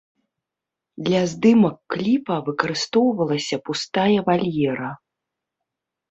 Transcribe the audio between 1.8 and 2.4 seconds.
кліпа